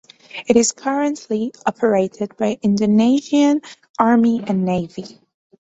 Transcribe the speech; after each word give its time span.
It 0.47 0.57
is 0.57 0.71
currently 0.71 1.53
operated 1.63 2.35
by 2.35 2.57
Indonesian 2.63 3.61
army 3.99 4.41
and 4.47 4.65
navy. 4.65 5.19